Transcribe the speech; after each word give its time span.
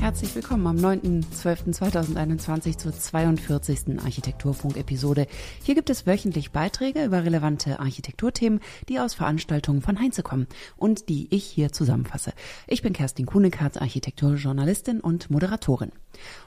Herzlich 0.00 0.34
willkommen 0.34 0.66
am 0.66 0.78
9.12.2021 0.78 2.78
zur 2.78 2.90
42. 2.90 4.00
Architekturfunk-Episode. 4.02 5.26
Hier 5.62 5.74
gibt 5.74 5.90
es 5.90 6.06
wöchentlich 6.06 6.52
Beiträge 6.52 7.04
über 7.04 7.22
relevante 7.22 7.78
Architekturthemen, 7.78 8.60
die 8.88 8.98
aus 8.98 9.12
Veranstaltungen 9.12 9.82
von 9.82 10.00
Heinze 10.00 10.22
kommen 10.22 10.46
und 10.78 11.10
die 11.10 11.28
ich 11.30 11.44
hier 11.44 11.72
zusammenfasse. 11.72 12.32
Ich 12.66 12.80
bin 12.80 12.94
Kerstin 12.94 13.26
Kuhnekatz, 13.26 13.76
Architekturjournalistin 13.76 15.00
und 15.00 15.28
Moderatorin. 15.28 15.92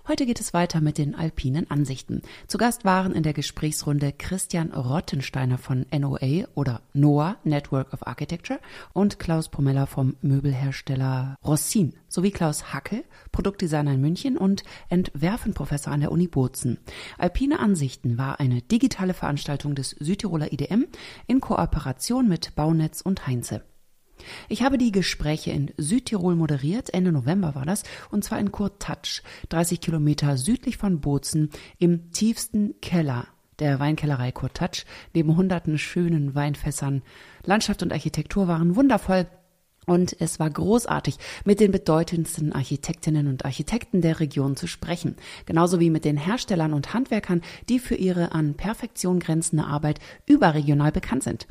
Heute 0.08 0.26
geht 0.26 0.42
es 0.42 0.54
weiter 0.54 0.82
mit 0.82 0.98
den 0.98 1.16
alpinen 1.16 1.70
Ansichten. 1.70 2.22
Zu 2.48 2.58
Gast 2.58 2.86
waren 2.86 3.14
in 3.14 3.24
der 3.24 3.34
Gesprächsrunde 3.34 4.12
Christian 4.12 4.72
Rottensteiner 4.72 5.58
von 5.58 5.86
NOA 5.96 6.48
oder 6.56 6.82
NOAA 6.94 7.38
Network 7.44 7.94
of 7.94 8.06
Architecture 8.06 8.60
und 8.94 9.20
Klaus 9.20 9.50
Pommeller 9.50 9.88
vom 9.88 10.16
Möbelhersteller 10.22 11.38
Rossin 11.46 11.94
sowie 12.10 12.32
Klaus 12.32 12.74
Hackel, 12.74 13.04
Produktdesigner 13.44 13.92
in 13.92 14.00
München 14.00 14.38
und 14.38 14.64
Entwerfenprofessor 14.88 15.92
an 15.92 16.00
der 16.00 16.14
Uni 16.14 16.28
Bozen. 16.28 16.78
Alpine 17.18 17.60
Ansichten 17.60 18.18
war 18.18 18.40
eine 18.40 18.62
digitale 18.62 19.14
Veranstaltung 19.14 19.76
des 19.76 19.90
Südtiroler 19.90 20.54
IDM 20.54 20.86
in 21.28 21.42
Kooperation 21.42 22.30
mit 22.30 22.56
Baunetz 22.56 23.02
und 23.02 23.28
Heinze. 23.28 23.62
Ich 24.48 24.64
habe 24.64 24.78
die 24.78 24.94
Gespräche 24.94 25.52
in 25.52 25.74
Südtirol 25.76 26.36
moderiert, 26.36 26.94
Ende 26.94 27.12
November 27.12 27.54
war 27.54 27.66
das, 27.66 27.84
und 28.12 28.24
zwar 28.24 28.40
in 28.40 28.54
Kurtatsch, 28.54 29.24
30 29.50 29.82
Kilometer 29.82 30.38
südlich 30.38 30.78
von 30.78 31.02
Bozen, 31.02 31.50
im 31.80 32.12
tiefsten 32.12 32.80
Keller 32.80 33.28
der 33.60 33.82
Weinkellerei 33.82 34.32
Kurtatsch, 34.32 34.86
neben 35.14 35.36
hunderten 35.36 35.78
schönen 35.78 36.34
Weinfässern. 36.34 37.02
Landschaft 37.44 37.84
und 37.84 37.92
Architektur 37.92 38.48
waren 38.48 38.78
wundervoll, 38.78 39.28
und 39.86 40.16
es 40.20 40.40
war 40.40 40.50
großartig, 40.50 41.18
mit 41.46 41.60
den 41.60 41.72
bedeutendsten 41.72 42.54
Architektinnen 42.54 43.28
und 43.28 43.46
Architekten 43.46 44.02
der 44.02 44.20
Region 44.20 44.56
zu 44.56 44.68
sprechen, 44.68 45.16
genauso 45.46 45.80
wie 45.80 45.90
mit 45.90 46.06
den 46.06 46.18
Herstellern 46.18 46.74
und 46.74 46.94
Handwerkern, 46.94 47.42
die 47.70 47.80
für 47.80 47.96
ihre 47.96 48.32
an 48.32 48.56
Perfektion 48.56 49.20
grenzende 49.20 49.66
Arbeit 49.66 50.00
überregional 50.26 50.92
bekannt 50.92 51.24
sind. 51.24 51.48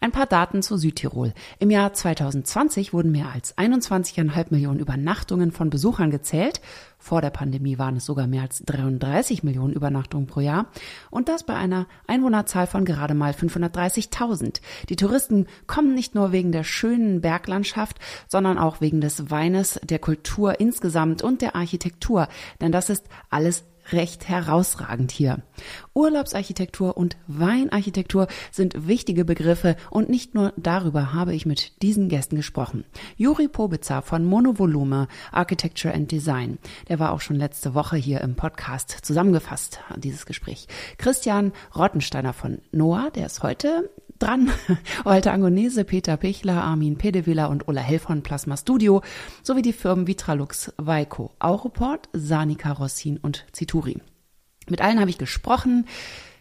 Ein 0.00 0.12
paar 0.12 0.26
Daten 0.26 0.62
zu 0.62 0.76
Südtirol. 0.76 1.32
Im 1.58 1.70
Jahr 1.70 1.92
2020 1.92 2.92
wurden 2.92 3.12
mehr 3.12 3.30
als 3.32 3.56
21,5 3.56 4.46
Millionen 4.50 4.80
Übernachtungen 4.80 5.52
von 5.52 5.70
Besuchern 5.70 6.10
gezählt. 6.10 6.60
Vor 7.02 7.20
der 7.20 7.30
Pandemie 7.30 7.80
waren 7.80 7.96
es 7.96 8.06
sogar 8.06 8.28
mehr 8.28 8.42
als 8.42 8.62
33 8.64 9.42
Millionen 9.42 9.72
Übernachtungen 9.72 10.28
pro 10.28 10.38
Jahr 10.38 10.66
und 11.10 11.28
das 11.28 11.42
bei 11.42 11.54
einer 11.54 11.88
Einwohnerzahl 12.06 12.68
von 12.68 12.84
gerade 12.84 13.14
mal 13.14 13.32
530.000. 13.32 14.60
Die 14.88 14.94
Touristen 14.94 15.48
kommen 15.66 15.94
nicht 15.94 16.14
nur 16.14 16.30
wegen 16.30 16.52
der 16.52 16.62
schönen 16.62 17.20
Berglandschaft, 17.20 17.98
sondern 18.28 18.56
auch 18.56 18.80
wegen 18.80 19.00
des 19.00 19.32
Weines, 19.32 19.80
der 19.82 19.98
Kultur 19.98 20.60
insgesamt 20.60 21.22
und 21.22 21.42
der 21.42 21.56
Architektur, 21.56 22.28
denn 22.60 22.70
das 22.70 22.88
ist 22.88 23.08
alles 23.30 23.64
recht 23.90 24.28
herausragend 24.28 25.12
hier. 25.12 25.42
Urlaubsarchitektur 25.94 26.96
und 26.96 27.16
Weinarchitektur 27.26 28.26
sind 28.50 28.86
wichtige 28.86 29.24
Begriffe 29.24 29.76
und 29.90 30.08
nicht 30.08 30.34
nur 30.34 30.52
darüber 30.56 31.12
habe 31.12 31.34
ich 31.34 31.46
mit 31.46 31.82
diesen 31.82 32.08
Gästen 32.08 32.36
gesprochen. 32.36 32.84
Juri 33.16 33.48
Pobitzer 33.48 34.02
von 34.02 34.24
Monovolume 34.24 35.08
Architecture 35.30 35.94
and 35.94 36.10
Design, 36.10 36.58
der 36.88 36.98
war 36.98 37.12
auch 37.12 37.20
schon 37.20 37.36
letzte 37.36 37.74
Woche 37.74 37.96
hier 37.96 38.20
im 38.20 38.36
Podcast 38.36 38.90
zusammengefasst, 39.02 39.80
dieses 39.96 40.26
Gespräch. 40.26 40.66
Christian 40.98 41.52
Rottensteiner 41.74 42.32
von 42.32 42.60
Noah, 42.72 43.10
der 43.10 43.26
ist 43.26 43.42
heute 43.42 43.90
dran. 44.22 44.50
Walter 45.04 45.32
Angonese, 45.32 45.84
Peter 45.84 46.16
Pichler, 46.16 46.62
Armin 46.62 46.96
Pedewiller 46.96 47.50
und 47.50 47.66
Ulla 47.68 47.80
Hell 47.80 47.98
von 47.98 48.22
Plasma 48.22 48.56
Studio 48.56 49.02
sowie 49.42 49.62
die 49.62 49.72
Firmen 49.72 50.06
Vitralux, 50.06 50.72
Weiko, 50.76 51.32
Auroport, 51.38 52.08
Sanika 52.12 52.72
Rossin 52.72 53.18
und 53.18 53.44
Zituri. 53.52 54.00
Mit 54.68 54.80
allen 54.80 55.00
habe 55.00 55.10
ich 55.10 55.18
gesprochen. 55.18 55.86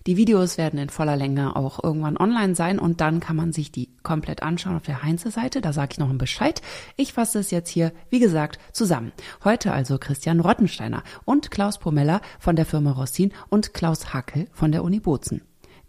Die 0.07 0.17
Videos 0.17 0.57
werden 0.57 0.79
in 0.79 0.89
voller 0.89 1.15
Länge 1.15 1.55
auch 1.55 1.83
irgendwann 1.83 2.17
online 2.17 2.55
sein 2.55 2.79
und 2.79 3.01
dann 3.01 3.19
kann 3.19 3.35
man 3.35 3.53
sich 3.53 3.71
die 3.71 3.89
komplett 4.01 4.41
anschauen 4.41 4.75
auf 4.75 4.83
der 4.83 5.03
Heinze-Seite. 5.03 5.61
Da 5.61 5.73
sage 5.73 5.89
ich 5.93 5.99
noch 5.99 6.09
einen 6.09 6.17
Bescheid. 6.17 6.61
Ich 6.97 7.13
fasse 7.13 7.37
es 7.39 7.51
jetzt 7.51 7.69
hier, 7.69 7.91
wie 8.09 8.19
gesagt, 8.19 8.59
zusammen. 8.73 9.11
Heute 9.43 9.73
also 9.73 9.99
Christian 9.99 10.39
Rottensteiner 10.39 11.03
und 11.25 11.51
Klaus 11.51 11.77
Pomeller 11.77 12.21
von 12.39 12.55
der 12.55 12.65
Firma 12.65 12.91
Rossin 12.91 13.31
und 13.49 13.75
Klaus 13.75 14.11
Hackel 14.13 14.47
von 14.53 14.71
der 14.71 14.83
Uni 14.83 14.99
Bozen. 14.99 15.41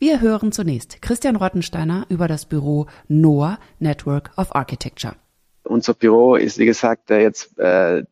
Wir 0.03 0.21
hören 0.21 0.51
zunächst 0.51 1.01
Christian 1.01 1.37
Rottensteiner 1.37 2.07
über 2.09 2.27
das 2.27 2.45
Büro 2.45 2.87
NOAA 3.07 3.61
Network 3.79 4.33
of 4.37 4.53
Architecture. 4.53 5.15
Unser 5.63 5.95
Büro 5.95 6.35
ist, 6.35 6.59
wie 6.59 6.67
gesagt, 6.67 7.09
jetzt 7.09 7.57
äh, 7.61 8.03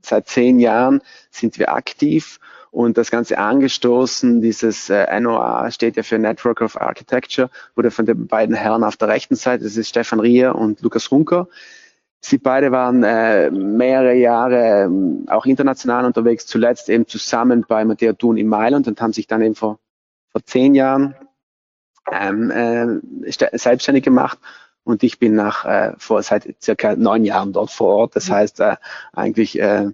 seit 0.00 0.26
zehn 0.26 0.58
Jahren 0.58 1.02
sind 1.30 1.58
wir 1.58 1.74
aktiv 1.74 2.40
und 2.70 2.96
das 2.96 3.10
Ganze 3.10 3.36
angestoßen, 3.36 4.40
dieses 4.40 4.88
äh, 4.88 5.20
NOA 5.20 5.70
steht 5.70 5.96
ja 5.96 6.02
für 6.02 6.18
Network 6.18 6.62
of 6.62 6.80
Architecture, 6.80 7.50
wurde 7.74 7.90
von 7.90 8.06
den 8.06 8.26
beiden 8.26 8.54
Herren 8.54 8.82
auf 8.82 8.96
der 8.96 9.08
rechten 9.08 9.36
Seite, 9.36 9.64
das 9.64 9.76
ist 9.76 9.90
Stefan 9.90 10.20
Rier 10.20 10.54
und 10.54 10.80
Lukas 10.80 11.10
Runker. 11.10 11.46
Sie 12.22 12.38
beide 12.38 12.72
waren 12.72 13.02
äh, 13.02 13.50
mehrere 13.50 14.14
Jahre 14.14 14.88
äh, 14.88 15.30
auch 15.30 15.44
international 15.44 16.06
unterwegs, 16.06 16.46
zuletzt 16.46 16.88
eben 16.88 17.06
zusammen 17.06 17.66
bei 17.68 17.84
Matteo 17.84 18.14
Thun 18.14 18.38
in 18.38 18.48
Mailand 18.48 18.88
und 18.88 18.98
haben 19.02 19.12
sich 19.12 19.26
dann 19.26 19.42
eben 19.42 19.54
vor, 19.54 19.78
vor 20.32 20.42
zehn 20.42 20.74
Jahren 20.74 21.14
ähm, 22.20 22.50
äh, 22.50 23.30
selbstständig 23.58 24.04
gemacht 24.04 24.38
und 24.84 25.02
ich 25.02 25.18
bin 25.18 25.34
nach 25.34 25.64
äh, 25.64 25.92
vor 25.98 26.22
seit 26.22 26.54
circa 26.62 26.94
neun 26.94 27.24
Jahren 27.24 27.52
dort 27.52 27.70
vor 27.70 27.88
Ort. 27.88 28.16
Das 28.16 28.28
mhm. 28.28 28.34
heißt 28.34 28.60
äh, 28.60 28.76
eigentlich 29.12 29.58
äh, 29.58 29.90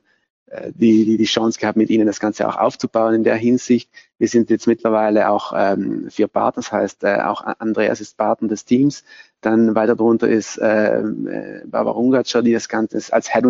äh, 0.46 0.72
die, 0.74 1.04
die, 1.04 1.16
die 1.16 1.24
Chance 1.24 1.58
gehabt, 1.60 1.76
mit 1.76 1.90
ihnen 1.90 2.06
das 2.06 2.18
Ganze 2.18 2.48
auch 2.48 2.56
aufzubauen 2.56 3.14
in 3.14 3.24
der 3.24 3.36
Hinsicht. 3.36 3.88
Wir 4.18 4.28
sind 4.28 4.50
jetzt 4.50 4.66
mittlerweile 4.66 5.30
auch 5.30 5.52
ähm, 5.56 6.10
vier 6.10 6.26
Partner, 6.26 6.62
das 6.62 6.72
heißt 6.72 7.04
äh, 7.04 7.20
auch 7.22 7.42
Andreas 7.42 8.00
ist 8.00 8.16
Partner 8.16 8.48
des 8.48 8.64
Teams. 8.64 9.04
Dann 9.40 9.74
weiter 9.74 9.94
drunter 9.94 10.28
ist 10.28 10.58
äh, 10.58 10.98
äh 10.98 11.62
Barbara 11.66 11.96
Ungatscher, 11.96 12.42
die 12.42 12.52
das 12.52 12.68
Ganze 12.68 13.00
als 13.12 13.32
Head 13.32 13.46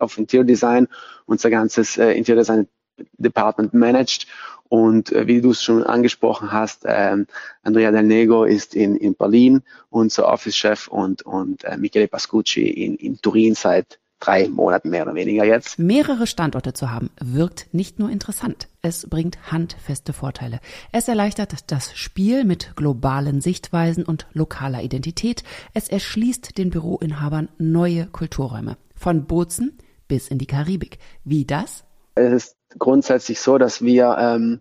of 0.00 0.18
Interior 0.18 0.44
Design 0.44 0.88
unser 1.26 1.50
ganzes 1.50 1.96
äh, 1.96 2.12
Interior 2.12 2.42
Design 2.42 2.68
Department 3.16 3.74
managt 3.74 4.26
und 4.68 5.12
äh, 5.12 5.26
wie 5.26 5.40
du 5.40 5.50
es 5.50 5.62
schon 5.62 5.82
angesprochen 5.82 6.52
hast, 6.52 6.84
ähm, 6.86 7.26
Andrea 7.62 7.90
Del 7.90 8.02
Nego 8.02 8.44
ist 8.44 8.74
in, 8.74 8.96
in 8.96 9.14
Berlin 9.14 9.62
unser 9.90 10.28
Office-Chef 10.28 10.88
und, 10.88 11.22
und 11.22 11.64
äh, 11.64 11.76
Michele 11.76 12.08
Pascucci 12.08 12.68
in, 12.68 12.96
in 12.96 13.20
Turin 13.20 13.54
seit 13.54 13.98
drei 14.20 14.48
Monaten 14.48 14.90
mehr 14.90 15.04
oder 15.04 15.14
weniger 15.14 15.44
jetzt. 15.44 15.78
Mehrere 15.78 16.26
Standorte 16.26 16.72
zu 16.72 16.90
haben, 16.90 17.10
wirkt 17.20 17.72
nicht 17.72 17.98
nur 17.98 18.10
interessant, 18.10 18.68
es 18.82 19.08
bringt 19.08 19.52
handfeste 19.52 20.12
Vorteile. 20.12 20.60
Es 20.92 21.08
erleichtert 21.08 21.70
das 21.70 21.96
Spiel 21.96 22.44
mit 22.44 22.74
globalen 22.76 23.40
Sichtweisen 23.40 24.04
und 24.04 24.26
lokaler 24.32 24.82
Identität. 24.82 25.44
Es 25.74 25.88
erschließt 25.88 26.58
den 26.58 26.70
Büroinhabern 26.70 27.48
neue 27.58 28.06
Kulturräume. 28.06 28.76
Von 28.94 29.26
Bozen 29.26 29.78
bis 30.08 30.28
in 30.28 30.38
die 30.38 30.46
Karibik. 30.46 30.98
Wie 31.24 31.44
das? 31.44 31.84
Es 32.14 32.32
ist 32.32 32.57
grundsätzlich 32.78 33.40
so, 33.40 33.58
dass 33.58 33.82
wir 33.82 34.16
ähm, 34.18 34.60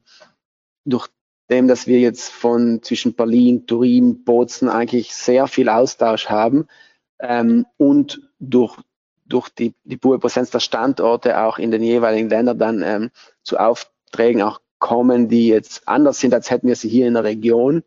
durch 0.86 1.08
dem, 1.50 1.68
dass 1.68 1.88
wir 1.88 2.00
jetzt 2.00 2.30
von 2.30 2.82
zwischen 2.84 3.14
Berlin, 3.14 3.66
Turin, 3.68 4.24
Bozen 4.24 4.70
eigentlich 4.70 5.14
sehr 5.14 5.48
viel 5.48 5.70
Austausch 5.70 6.28
haben 6.28 6.68
ähm, 7.20 7.66
und 7.78 8.22
durch, 8.40 8.78
durch 9.26 9.50
die, 9.50 9.74
die 9.84 10.00
hohe 10.04 10.20
Präsenz 10.20 10.50
der 10.52 10.60
Standorte 10.60 11.42
auch 11.42 11.58
in 11.58 11.72
den 11.72 11.84
jeweiligen 11.84 12.30
Ländern 12.30 12.58
dann 12.58 12.82
ähm, 12.84 13.12
zu 13.44 13.58
Aufträgen 13.58 14.42
auch 14.42 14.62
kommen, 14.80 15.30
die 15.30 15.48
jetzt 15.48 15.88
anders 15.88 16.20
sind, 16.20 16.34
als 16.34 16.52
hätten 16.52 16.68
wir 16.68 16.76
sie 16.76 16.90
hier 16.90 17.08
in 17.08 17.16
der 17.16 17.24
Region, 17.24 17.84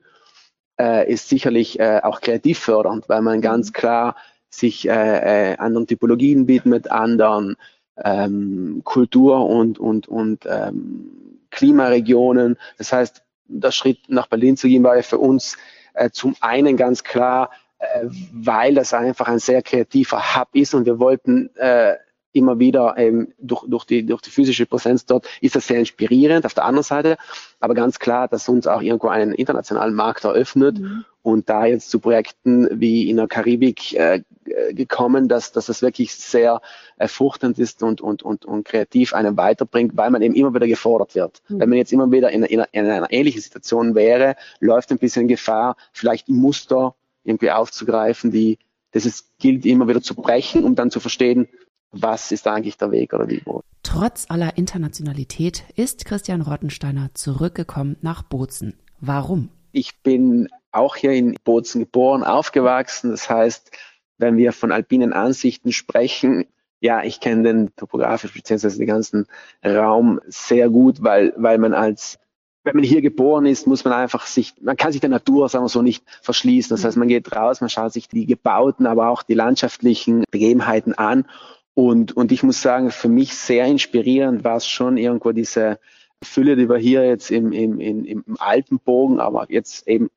äh, 0.80 1.10
ist 1.10 1.28
sicherlich 1.28 1.78
äh, 1.78 2.00
auch 2.02 2.20
kreativ 2.20 2.58
fördernd, 2.58 3.08
weil 3.08 3.22
man 3.22 3.40
ganz 3.40 3.68
mhm. 3.68 3.74
klar 3.74 4.16
sich 4.48 4.88
äh, 4.88 5.52
äh, 5.52 5.56
anderen 5.58 5.86
Typologien 5.86 6.48
widmet, 6.48 6.90
anderen 6.90 7.56
ähm, 8.04 8.82
Kultur 8.84 9.46
und, 9.46 9.78
und, 9.78 10.08
und 10.08 10.46
ähm, 10.46 11.38
Klimaregionen. 11.50 12.56
Das 12.78 12.92
heißt, 12.92 13.22
der 13.48 13.72
Schritt 13.72 13.98
nach 14.08 14.26
Berlin 14.26 14.56
zu 14.56 14.68
gehen 14.68 14.84
war 14.84 14.96
ja 14.96 15.02
für 15.02 15.18
uns 15.18 15.56
äh, 15.94 16.10
zum 16.10 16.36
einen 16.40 16.76
ganz 16.76 17.02
klar, 17.02 17.50
äh, 17.78 18.06
weil 18.32 18.74
das 18.74 18.94
einfach 18.94 19.28
ein 19.28 19.38
sehr 19.38 19.62
kreativer 19.62 20.36
Hub 20.36 20.48
ist 20.52 20.74
und 20.74 20.86
wir 20.86 20.98
wollten 20.98 21.54
äh, 21.56 21.96
immer 22.32 22.58
wieder 22.58 22.94
ähm, 22.96 23.32
durch, 23.38 23.64
durch, 23.66 23.84
die, 23.84 24.06
durch 24.06 24.22
die 24.22 24.30
physische 24.30 24.66
Präsenz 24.66 25.04
dort 25.04 25.26
ist 25.40 25.56
das 25.56 25.66
sehr 25.66 25.80
inspirierend 25.80 26.46
auf 26.46 26.54
der 26.54 26.64
anderen 26.64 26.84
Seite, 26.84 27.16
aber 27.58 27.74
ganz 27.74 27.98
klar, 27.98 28.28
dass 28.28 28.48
uns 28.48 28.66
auch 28.66 28.82
irgendwo 28.82 29.08
einen 29.08 29.32
internationalen 29.32 29.94
Markt 29.94 30.24
eröffnet 30.24 30.78
mhm. 30.78 31.04
und 31.22 31.48
da 31.48 31.66
jetzt 31.66 31.90
zu 31.90 31.98
Projekten 31.98 32.68
wie 32.72 33.10
in 33.10 33.16
der 33.16 33.26
Karibik 33.26 33.94
äh, 33.94 34.22
äh, 34.68 34.74
gekommen, 34.74 35.28
dass, 35.28 35.52
dass 35.52 35.66
das 35.66 35.82
wirklich 35.82 36.14
sehr 36.14 36.60
erfruchtend 36.96 37.58
ist 37.58 37.82
und, 37.82 38.00
und, 38.00 38.22
und, 38.22 38.44
und 38.44 38.64
kreativ 38.64 39.14
einen 39.14 39.36
weiterbringt, 39.36 39.96
weil 39.96 40.10
man 40.10 40.22
eben 40.22 40.34
immer 40.34 40.54
wieder 40.54 40.66
gefordert 40.66 41.14
wird. 41.14 41.42
Mhm. 41.48 41.60
Wenn 41.60 41.68
man 41.68 41.78
jetzt 41.78 41.92
immer 41.92 42.10
wieder 42.10 42.30
in, 42.30 42.42
in, 42.42 42.64
in 42.72 42.86
einer 42.86 43.12
ähnlichen 43.12 43.40
Situation 43.40 43.94
wäre, 43.94 44.36
läuft 44.60 44.90
ein 44.90 44.98
bisschen 44.98 45.28
Gefahr, 45.28 45.76
vielleicht 45.92 46.28
Muster 46.28 46.94
irgendwie 47.24 47.50
aufzugreifen, 47.50 48.30
die 48.30 48.58
das 48.92 49.06
ist, 49.06 49.38
gilt 49.38 49.64
immer 49.66 49.88
wieder 49.88 50.02
zu 50.02 50.14
brechen, 50.14 50.64
um 50.64 50.74
dann 50.74 50.90
zu 50.90 51.00
verstehen, 51.00 51.48
was 51.92 52.32
ist 52.32 52.46
eigentlich 52.46 52.76
der 52.76 52.90
Weg 52.90 53.12
oder 53.12 53.28
wie 53.28 53.42
wo. 53.44 53.62
Trotz 53.82 54.26
aller 54.28 54.56
Internationalität 54.56 55.64
ist 55.74 56.04
Christian 56.04 56.42
Rottensteiner 56.42 57.10
zurückgekommen 57.14 57.96
nach 58.00 58.22
Bozen. 58.22 58.78
Warum? 59.00 59.48
Ich 59.72 59.98
bin 60.02 60.48
auch 60.72 60.96
hier 60.96 61.12
in 61.12 61.36
Bozen 61.44 61.80
geboren, 61.80 62.22
aufgewachsen. 62.22 63.10
Das 63.10 63.28
heißt, 63.28 63.72
wenn 64.20 64.36
wir 64.36 64.52
von 64.52 64.72
alpinen 64.72 65.12
Ansichten 65.12 65.72
sprechen, 65.72 66.46
ja, 66.80 67.02
ich 67.02 67.20
kenne 67.20 67.42
den 67.42 67.76
topografisch 67.76 68.32
bzw. 68.32 68.78
den 68.78 68.86
ganzen 68.86 69.26
Raum 69.64 70.20
sehr 70.26 70.70
gut, 70.70 71.02
weil, 71.02 71.34
weil 71.36 71.58
man 71.58 71.74
als 71.74 72.18
wenn 72.62 72.76
man 72.76 72.84
hier 72.84 73.00
geboren 73.00 73.46
ist, 73.46 73.66
muss 73.66 73.84
man 73.84 73.94
einfach 73.94 74.26
sich, 74.26 74.54
man 74.60 74.76
kann 74.76 74.92
sich 74.92 75.00
der 75.00 75.10
Natur, 75.10 75.48
sagen 75.48 75.64
wir 75.64 75.70
so, 75.70 75.80
nicht 75.80 76.04
verschließen. 76.20 76.74
Das 76.76 76.84
heißt, 76.84 76.96
man 76.96 77.08
geht 77.08 77.34
raus, 77.34 77.60
man 77.60 77.70
schaut 77.70 77.92
sich 77.92 78.06
die 78.08 78.26
gebauten, 78.26 78.86
aber 78.86 79.08
auch 79.08 79.22
die 79.22 79.34
landschaftlichen 79.34 80.24
Begebenheiten 80.30 80.92
an. 80.92 81.26
Und, 81.72 82.14
und 82.16 82.32
ich 82.32 82.42
muss 82.42 82.60
sagen, 82.60 82.90
für 82.90 83.08
mich 83.08 83.34
sehr 83.34 83.64
inspirierend 83.64 84.44
war 84.44 84.56
es 84.56 84.66
schon 84.66 84.98
irgendwo 84.98 85.32
diese 85.32 85.78
Fülle, 86.22 86.56
die 86.56 86.68
wir 86.68 86.76
hier 86.76 87.06
jetzt 87.06 87.30
im, 87.30 87.52
im, 87.52 87.80
im, 87.80 88.04
im 88.04 88.24
Alpenbogen, 88.38 89.20
aber 89.20 89.46
jetzt 89.50 89.88
eben 89.88 90.10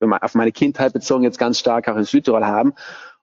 auf 0.00 0.34
meine 0.34 0.52
Kindheit 0.52 0.92
bezogen, 0.92 1.24
jetzt 1.24 1.38
ganz 1.38 1.58
stark 1.58 1.88
auch 1.88 1.96
in 1.96 2.04
Südtirol 2.04 2.44
haben. 2.44 2.74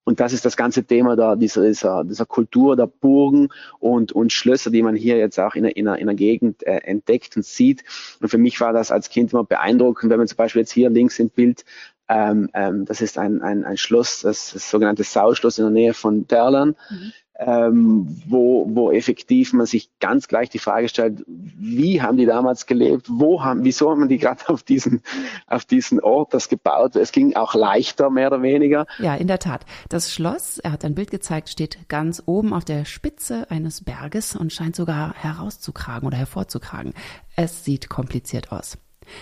Und 0.05 0.19
das 0.19 0.33
ist 0.33 0.45
das 0.45 0.57
ganze 0.57 0.83
Thema 0.83 1.15
da, 1.15 1.35
dieser, 1.35 1.65
dieser, 1.65 2.03
dieser 2.03 2.25
Kultur 2.25 2.75
der 2.75 2.87
Burgen 2.87 3.49
und, 3.79 4.11
und 4.11 4.33
Schlösser, 4.33 4.69
die 4.69 4.81
man 4.81 4.95
hier 4.95 5.17
jetzt 5.17 5.39
auch 5.39 5.55
in 5.55 5.63
in 5.65 5.85
der, 5.85 5.97
in 5.97 6.07
der 6.07 6.15
Gegend 6.15 6.63
äh, 6.63 6.77
entdeckt 6.83 7.37
und 7.37 7.45
sieht. 7.45 7.83
Und 8.19 8.27
für 8.27 8.37
mich 8.37 8.59
war 8.59 8.73
das 8.73 8.91
als 8.91 9.09
Kind 9.09 9.31
immer 9.31 9.43
beeindruckend, 9.43 10.11
wenn 10.11 10.17
man 10.17 10.27
zum 10.27 10.37
Beispiel 10.37 10.61
jetzt 10.61 10.71
hier 10.71 10.89
links 10.89 11.19
im 11.19 11.29
Bild 11.29 11.63
ähm, 12.09 12.49
ähm, 12.53 12.85
das 12.85 13.01
ist 13.01 13.17
ein, 13.17 13.41
ein, 13.41 13.63
ein 13.63 13.77
Schloss, 13.77 14.21
das, 14.21 14.51
das 14.51 14.69
sogenannte 14.69 15.03
Sauschloss 15.03 15.57
in 15.57 15.65
der 15.65 15.71
Nähe 15.71 15.93
von 15.93 16.27
Derlan. 16.27 16.75
Mhm 16.89 17.13
ähm, 17.35 18.21
wo, 18.27 18.67
wo 18.69 18.91
effektiv 18.91 19.53
man 19.53 19.65
sich 19.65 19.89
ganz 19.99 20.27
gleich 20.27 20.49
die 20.49 20.59
Frage 20.59 20.87
stellt, 20.87 21.23
wie 21.27 22.01
haben 22.01 22.17
die 22.17 22.25
damals 22.25 22.67
gelebt, 22.67 23.07
wo 23.09 23.43
haben, 23.43 23.63
wieso 23.63 23.89
haben 23.89 24.07
die 24.07 24.17
gerade 24.17 24.47
auf 24.49 24.63
diesen, 24.63 25.01
auf 25.47 25.65
diesen 25.65 25.99
Ort 25.99 26.33
das 26.33 26.47
gebaut? 26.47 26.95
Es 26.95 27.11
ging 27.11 27.35
auch 27.35 27.55
leichter, 27.55 28.09
mehr 28.09 28.27
oder 28.27 28.41
weniger. 28.41 28.85
Ja, 28.99 29.15
in 29.15 29.27
der 29.27 29.39
Tat. 29.39 29.65
Das 29.89 30.11
Schloss, 30.11 30.59
er 30.59 30.73
hat 30.73 30.85
ein 30.85 30.95
Bild 30.95 31.11
gezeigt, 31.11 31.49
steht 31.49 31.89
ganz 31.89 32.21
oben 32.25 32.53
auf 32.53 32.65
der 32.65 32.85
Spitze 32.85 33.49
eines 33.49 33.83
Berges 33.83 34.35
und 34.35 34.53
scheint 34.53 34.75
sogar 34.75 35.13
herauszukragen 35.15 36.07
oder 36.07 36.17
hervorzukragen. 36.17 36.93
Es 37.35 37.65
sieht 37.65 37.89
kompliziert 37.89 38.51
aus. 38.51 38.77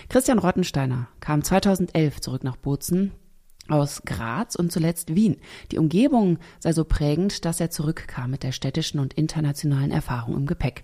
Christian 0.09 0.39
Rottensteiner 0.39 1.07
kam 1.19 1.43
2011 1.43 2.21
zurück 2.21 2.43
nach 2.43 2.57
Bozen, 2.57 3.11
aus 3.67 4.01
Graz 4.05 4.55
und 4.55 4.71
zuletzt 4.71 5.15
Wien. 5.15 5.37
Die 5.71 5.77
Umgebung 5.77 6.39
sei 6.59 6.73
so 6.73 6.83
prägend, 6.83 7.45
dass 7.45 7.59
er 7.59 7.69
zurückkam 7.69 8.31
mit 8.31 8.43
der 8.43 8.51
städtischen 8.51 8.99
und 8.99 9.13
internationalen 9.13 9.91
Erfahrung 9.91 10.35
im 10.35 10.45
Gepäck. 10.45 10.83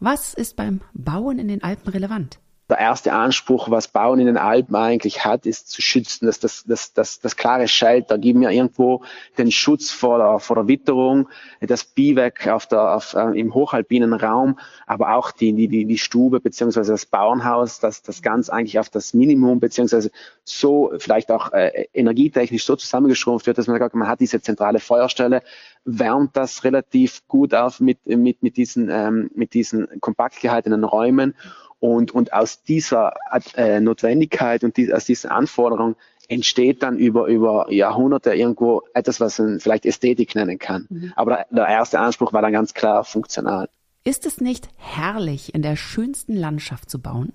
Was 0.00 0.34
ist 0.34 0.56
beim 0.56 0.80
Bauen 0.94 1.38
in 1.38 1.48
den 1.48 1.62
Alpen 1.62 1.88
relevant? 1.90 2.38
Der 2.68 2.78
erste 2.78 3.12
Anspruch, 3.12 3.70
was 3.70 3.88
Bauen 3.88 4.20
in 4.20 4.26
den 4.26 4.36
Alpen 4.36 4.76
eigentlich 4.76 5.24
hat, 5.24 5.46
ist 5.46 5.70
zu 5.70 5.80
schützen. 5.80 6.26
Das, 6.26 6.38
das, 6.38 6.64
das, 6.66 6.92
das, 6.92 7.18
das 7.18 7.36
klare 7.36 7.66
Shelter, 7.66 8.18
gib 8.18 8.36
mir 8.36 8.50
irgendwo 8.50 9.02
den 9.38 9.50
Schutz 9.50 9.90
vor 9.90 10.18
der, 10.18 10.38
vor 10.38 10.56
der 10.56 10.68
Witterung, 10.68 11.28
das 11.60 11.84
Biwak 11.84 12.46
auf 12.46 12.66
der, 12.66 12.94
auf, 12.94 13.14
äh, 13.14 13.38
im 13.38 13.54
hochalpinen 13.54 14.12
Raum, 14.12 14.58
aber 14.86 15.14
auch 15.14 15.30
die, 15.30 15.54
die, 15.54 15.68
die, 15.68 15.86
die 15.86 15.98
Stube 15.98 16.40
beziehungsweise 16.40 16.92
das 16.92 17.06
Bauernhaus, 17.06 17.80
dass 17.80 18.02
das 18.02 18.20
ganz 18.20 18.50
eigentlich 18.50 18.78
auf 18.78 18.90
das 18.90 19.14
Minimum 19.14 19.60
beziehungsweise 19.60 20.10
so 20.44 20.92
vielleicht 20.98 21.30
auch 21.30 21.52
äh, 21.52 21.86
energietechnisch 21.94 22.64
so 22.64 22.76
zusammengeschrumpft 22.76 23.46
wird, 23.46 23.56
dass 23.56 23.66
man 23.66 23.78
sagt, 23.78 23.94
man 23.94 24.08
hat 24.08 24.20
diese 24.20 24.42
zentrale 24.42 24.78
Feuerstelle, 24.78 25.42
wärmt 25.84 26.36
das 26.36 26.64
relativ 26.64 27.26
gut 27.28 27.54
auf 27.54 27.80
mit, 27.80 28.04
mit, 28.06 28.42
mit 28.42 28.58
diesen, 28.58 28.90
ähm, 28.90 29.30
mit 29.34 29.54
diesen 29.54 30.00
kompakt 30.00 30.40
gehaltenen 30.40 30.84
Räumen 30.84 31.34
und, 31.80 32.12
und 32.12 32.32
aus 32.32 32.62
dieser 32.62 33.14
äh, 33.54 33.80
Notwendigkeit 33.80 34.64
und 34.64 34.76
die, 34.76 34.92
aus 34.92 35.04
diesen 35.04 35.30
Anforderungen 35.30 35.96
entsteht 36.28 36.82
dann 36.82 36.98
über, 36.98 37.26
über 37.26 37.72
Jahrhunderte 37.72 38.34
irgendwo 38.34 38.82
etwas, 38.92 39.20
was 39.20 39.38
man 39.38 39.60
vielleicht 39.60 39.86
Ästhetik 39.86 40.34
nennen 40.34 40.58
kann. 40.58 40.86
Mhm. 40.90 41.12
Aber 41.16 41.36
der, 41.36 41.46
der 41.50 41.68
erste 41.68 41.98
Anspruch 42.00 42.32
war 42.32 42.42
dann 42.42 42.52
ganz 42.52 42.74
klar 42.74 43.04
funktional. 43.04 43.68
Ist 44.04 44.26
es 44.26 44.40
nicht 44.40 44.68
herrlich, 44.76 45.54
in 45.54 45.62
der 45.62 45.76
schönsten 45.76 46.34
Landschaft 46.34 46.90
zu 46.90 47.00
bauen? 47.00 47.32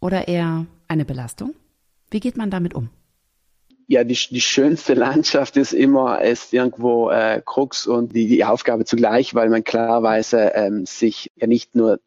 Oder 0.00 0.26
eher 0.26 0.66
eine 0.88 1.04
Belastung? 1.04 1.54
Wie 2.10 2.20
geht 2.20 2.36
man 2.36 2.50
damit 2.50 2.74
um? 2.74 2.90
ja, 3.92 4.04
die, 4.04 4.16
die 4.30 4.40
schönste 4.40 4.94
Landschaft 4.94 5.56
ist 5.58 5.74
immer 5.74 6.22
ist 6.22 6.54
irgendwo 6.54 7.10
äh, 7.10 7.42
Krux 7.44 7.86
und 7.86 8.14
die, 8.14 8.26
die 8.26 8.44
Aufgabe 8.44 8.86
zugleich, 8.86 9.34
weil 9.34 9.50
man 9.50 9.64
klarweise 9.64 10.52
ähm, 10.54 10.86
sich 10.86 11.30
ja 11.36 11.46
nicht 11.46 11.74
nur 11.74 12.00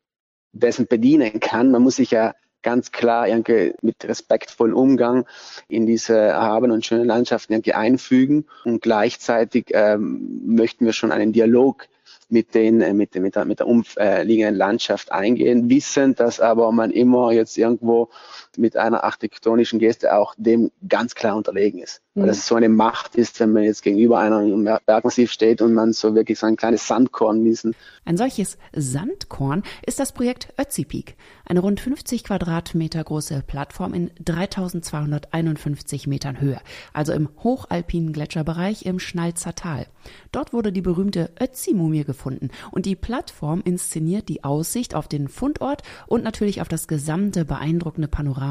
dessen 0.56 0.88
bedienen 0.88 1.40
kann. 1.40 1.72
Man 1.72 1.84
muss 1.84 1.98
sich 1.98 2.12
ja 2.12 2.34
ganz 2.64 2.92
klar 2.92 3.28
irgendwie 3.28 3.74
mit 3.82 4.04
respektvollem 4.04 4.76
Umgang 4.76 5.28
in 5.68 5.86
diese 5.86 6.18
erhabenen 6.18 6.76
und 6.76 6.86
schönen 6.86 7.06
Landschaften 7.06 7.54
irgendwie 7.54 7.74
einfügen 7.74 8.46
und 8.64 8.82
gleichzeitig 8.82 9.68
ähm, 9.72 10.42
möchten 10.46 10.86
wir 10.86 10.94
schon 10.94 11.12
einen 11.12 11.32
Dialog 11.32 11.88
mit 12.28 12.56
den 12.56 12.82
äh, 12.82 12.94
mit, 12.94 13.14
mit 13.16 13.36
der, 13.36 13.46
mit 13.46 13.60
der 13.60 13.68
umliegenden 13.68 14.56
Landschaft 14.56 15.12
eingehen, 15.12 15.70
wissen, 15.70 16.16
dass 16.16 16.40
aber 16.40 16.72
man 16.72 16.90
immer 16.90 17.32
jetzt 17.32 17.56
irgendwo 17.56 18.10
mit 18.58 18.78
einer 18.78 19.04
architektonischen 19.04 19.80
Geste 19.80 20.16
auch 20.16 20.36
dem 20.38 20.72
ganz 20.88 21.16
klar 21.16 21.36
unterlegen 21.36 21.80
ist. 21.80 22.02
Mhm. 22.16 22.22
Weil 22.22 22.28
das 22.28 22.48
so 22.48 22.56
eine 22.56 22.70
Macht 22.70 23.16
ist, 23.16 23.40
wenn 23.40 23.52
man 23.52 23.64
jetzt 23.64 23.84
gegenüber 23.84 24.20
einem 24.20 24.68
Bergmassiv 24.86 25.32
steht 25.32 25.62
und 25.62 25.74
man 25.74 25.94
so 25.94 26.16
wirklich 26.16 26.40
so 26.40 26.48
ein 26.48 26.56
kleines 26.56 26.88
Sandkorn 26.88 27.44
diesen. 27.44 27.76
Ein 28.06 28.18
solches 28.18 28.58
Sandkorn 28.74 29.64
ist 29.86 30.00
das 30.00 30.12
Projekt 30.12 30.54
Ötzi 30.60 30.86
Peak, 30.86 31.16
eine 31.46 31.60
rund 31.60 31.80
50 31.80 32.24
Quadratmeter 32.24 33.04
große 33.04 33.44
Plattform 33.46 33.94
in 33.94 34.12
3251 34.24 36.08
Metern 36.08 36.40
Höhe, 36.40 36.60
also 36.94 37.14
im 37.14 37.30
hochalpinen 37.44 38.14
Gletscherbereich 38.14 38.86
im 38.86 39.00
Schnalzer 39.00 39.56
Tal. 39.56 39.88
Dort 40.32 40.54
wurde 40.54 40.72
die 40.72 40.82
berühmte 40.82 41.32
Ötzi-Mumie 41.40 42.04
gefunden 42.04 42.50
und 42.72 42.86
die 42.86 42.96
Plattform 42.96 43.62
inszeniert 43.66 44.30
die 44.30 44.44
Aussicht 44.44 44.96
auf 44.96 45.08
den 45.08 45.28
Fundort 45.28 45.82
und 46.08 46.24
natürlich 46.24 46.62
auf 46.62 46.68
das 46.68 46.88
gesamte 46.88 47.44
beeindruckende 47.46 48.08
Panorama 48.08 48.45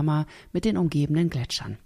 mit 0.53 0.65
den 0.65 0.77
umgebenden 0.77 1.31
Gletschern. 1.31 1.79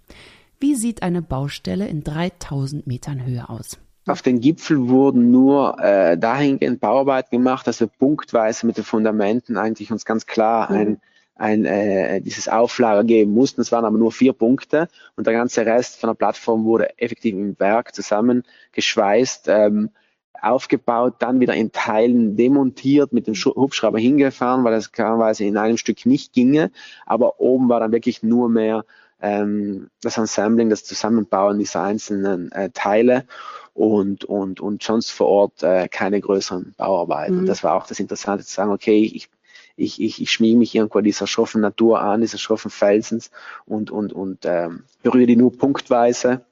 Wie 0.59 0.75
sieht 0.75 1.03
eine 1.03 1.21
Baustelle 1.21 1.87
in 1.87 2.03
3000 2.03 2.85
Metern 2.85 3.25
Höhe 3.25 3.49
aus? 3.49 3.77
Auf 4.07 4.21
den 4.21 4.39
Gipfel 4.39 4.89
wurden 4.89 5.31
nur 5.31 5.77
äh, 5.79 6.17
dahingehend 6.17 6.79
Bauarbeiten 6.79 7.29
gemacht, 7.31 7.67
dass 7.67 7.79
wir 7.79 7.87
punktweise 7.87 8.65
mit 8.65 8.77
den 8.77 8.83
Fundamenten 8.83 9.55
eigentlich 9.57 9.91
uns 9.91 10.03
ganz 10.03 10.25
klar 10.25 10.69
ein, 10.69 10.99
ein 11.35 11.65
äh, 11.65 12.19
dieses 12.19 12.47
Auflager 12.47 13.03
geben 13.03 13.33
mussten. 13.33 13.61
Es 13.61 13.71
waren 13.71 13.85
aber 13.85 13.97
nur 13.97 14.11
vier 14.11 14.33
Punkte 14.33 14.87
und 15.15 15.27
der 15.27 15.33
ganze 15.33 15.65
Rest 15.65 15.99
von 15.99 16.09
der 16.09 16.15
Plattform 16.15 16.65
wurde 16.65 16.97
effektiv 16.97 17.35
im 17.35 17.59
Werk 17.59 17.93
zusammengeschweißt. 17.93 19.47
Ähm, 19.47 19.91
aufgebaut, 20.41 21.15
dann 21.19 21.39
wieder 21.39 21.53
in 21.53 21.71
Teilen 21.71 22.35
demontiert, 22.35 23.13
mit 23.13 23.27
dem 23.27 23.35
Hubschrauber 23.35 23.99
hingefahren, 23.99 24.63
weil 24.63 24.73
das 24.73 24.91
klarerweise 24.91 25.45
in 25.45 25.57
einem 25.57 25.77
Stück 25.77 26.05
nicht 26.05 26.33
ginge. 26.33 26.71
Aber 27.05 27.39
oben 27.39 27.69
war 27.69 27.79
dann 27.79 27.91
wirklich 27.91 28.23
nur 28.23 28.49
mehr 28.49 28.85
ähm, 29.21 29.89
das 30.01 30.17
Ensembling, 30.17 30.69
das 30.69 30.83
Zusammenbauen 30.83 31.59
dieser 31.59 31.83
einzelnen 31.83 32.51
äh, 32.51 32.69
Teile 32.71 33.25
und, 33.73 34.25
und, 34.25 34.59
und 34.59 34.83
sonst 34.83 35.11
vor 35.11 35.27
Ort 35.27 35.63
äh, 35.63 35.87
keine 35.87 36.19
größeren 36.19 36.75
Bauarbeiten. 36.77 37.41
Mhm. 37.41 37.45
Das 37.45 37.63
war 37.63 37.75
auch 37.75 37.87
das 37.87 37.99
Interessante 37.99 38.45
zu 38.45 38.53
sagen, 38.53 38.71
okay, 38.71 39.01
ich, 39.03 39.29
ich, 39.75 40.01
ich, 40.01 40.21
ich 40.21 40.31
schmiege 40.31 40.57
mich 40.57 40.75
irgendwo 40.75 41.01
dieser 41.01 41.27
schroffen 41.27 41.61
Natur 41.61 42.01
an, 42.01 42.21
dieser 42.21 42.37
schroffen 42.37 42.71
Felsens 42.71 43.31
und, 43.65 43.91
und, 43.91 44.13
und 44.13 44.45
ähm, 44.45 44.83
berühre 45.01 45.27
die 45.27 45.35
nur 45.37 45.57
punktweise 45.57 46.45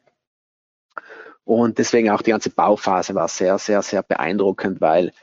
und 1.47 1.77
deswegen 1.77 2.09
auch 2.09 2.21
die 2.21 2.31
ganze 2.31 2.49
Bauphase 2.49 3.15
war 3.15 3.29
sehr, 3.29 3.57
sehr, 3.57 3.81
sehr 3.81 4.03
beeindruckend, 4.03 4.81
weil 4.81 5.13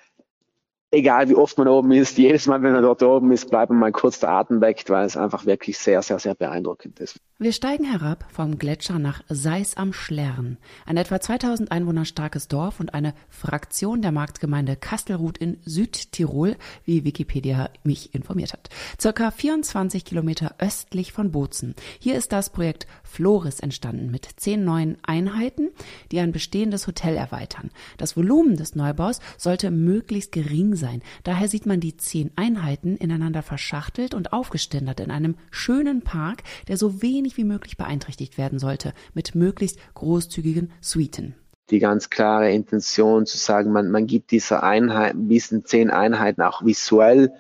egal 0.91 1.29
wie 1.29 1.35
oft 1.35 1.59
man 1.59 1.69
oben 1.69 1.93
ist, 1.93 2.17
jedes 2.17 2.47
Mal, 2.47 2.63
wenn 2.63 2.73
man 2.73 2.83
dort 2.83 3.03
oben 3.03 3.31
ist, 3.31 3.51
bleibt 3.51 3.71
man 3.71 3.79
mal 3.79 3.93
kurz 3.93 4.21
der 4.21 4.31
Atem 4.31 4.63
weg, 4.63 4.83
weil 4.89 5.05
es 5.05 5.19
einfach 5.19 5.45
wirklich 5.45 5.77
sehr, 5.77 6.01
sehr, 6.01 6.19
sehr 6.19 6.35
beeindruckend 6.35 6.99
ist. 6.99 7.21
Wir 7.41 7.51
steigen 7.51 7.83
herab 7.83 8.27
vom 8.31 8.59
Gletscher 8.59 9.01
nach 9.01 9.25
Seis 9.29 9.77
am 9.77 9.93
Schlern, 9.93 10.57
ein 10.87 10.97
etwa 10.97 11.21
2000 11.21 11.73
Einwohner 11.73 12.05
starkes 12.05 12.47
Dorf 12.47 12.79
und 12.79 12.95
eine 12.95 13.13
Fraktion 13.29 14.03
der 14.03 14.13
Marktgemeinde 14.13 14.77
Kastelruth 14.77 15.39
in 15.39 15.59
Südtirol, 15.65 16.55
wie 16.85 17.03
Wikipedia 17.03 17.71
mich 17.83 18.15
informiert 18.15 18.53
hat. 18.53 18.69
Circa 19.01 19.33
24 19.33 20.05
Kilometer 20.05 20.55
östlich 20.59 21.13
von 21.13 21.33
Bozen. 21.33 21.75
Hier 21.99 22.15
ist 22.15 22.31
das 22.31 22.51
Projekt 22.51 22.87
Floris 23.03 23.59
entstanden 23.59 24.13
mit 24.13 24.29
zehn 24.37 24.65
neuen 24.65 24.99
Einheiten, 25.03 25.71
die 26.13 26.21
ein 26.21 26.31
bestehendes 26.31 26.87
Hotel 26.87 27.17
erweitern. 27.17 27.73
Das 27.97 28.17
Volumen 28.17 28.57
des 28.57 28.77
Neubaus 28.77 29.19
sollte 29.39 29.73
möglichst 29.73 30.31
gering 30.31 30.77
sein. 30.77 31.03
Daher 31.25 31.49
sieht 31.49 31.67
man 31.67 31.81
die 31.81 31.97
zehn 31.97 32.31
Einheiten 32.37 32.97
ineinander 32.97 33.43
verschachtelt 33.43 34.15
und 34.15 34.33
aufgeständert 34.33 35.01
in 35.01 35.11
einem 35.11 35.35
schönen 35.51 36.03
Park, 36.03 36.45
der 36.69 36.77
so 36.77 37.03
wenig 37.25 37.37
wie 37.39 37.45
möglich 37.45 37.79
beeinträchtigt 37.79 38.37
werden 38.37 38.59
sollte, 38.59 38.93
mit 39.15 39.35
möglichst 39.35 39.79
großzügigen 39.95 40.73
Suiten 40.81 41.35
die 41.71 41.79
ganz 41.79 42.11
klare 42.11 42.53
Intention 42.53 43.25
zu 43.25 43.39
sagen, 43.39 43.73
man, 43.73 43.91
man 43.91 44.07
gibt 44.07 44.33
dieser 44.33 44.63
Einheit, 44.63 45.15
diesen 45.17 45.65
zehn 45.65 45.89
Einheiten 45.89 46.43
auch 46.43 46.63
visuell 46.63 47.33